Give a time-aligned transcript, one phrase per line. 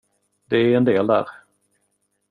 [0.49, 1.27] Det är en del där.